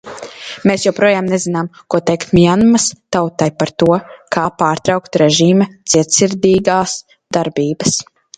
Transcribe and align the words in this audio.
Mēs 0.69 0.83
joprojām 0.85 1.27
nezinām, 1.33 1.67
ko 1.93 1.99
teikt 2.11 2.33
Mjanmas 2.37 2.87
tautai 3.17 3.49
par 3.59 3.73
to, 3.83 3.99
kā 4.37 4.47
pārtraukt 4.63 5.21
režīma 5.25 5.69
cietsirdīgās 5.95 6.99
darbības. 7.39 7.97